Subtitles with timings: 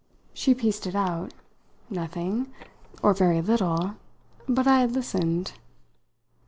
[0.33, 1.31] She pieced it out.
[1.91, 2.51] "Nothing
[3.03, 3.97] or very little.
[4.49, 5.51] But I had listened."